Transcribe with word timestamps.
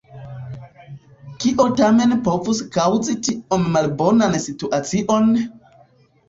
Kio 1.43 1.67
tamen 1.81 2.15
povus 2.29 2.61
kaŭzi 2.77 3.15
tiom 3.29 3.69
malbonan 3.77 4.35
situacion? 4.47 5.31